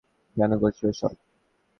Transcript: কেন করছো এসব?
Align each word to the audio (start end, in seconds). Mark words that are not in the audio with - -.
কেন 0.37 0.51
করছো 0.61 0.83
এসব? 0.87 1.11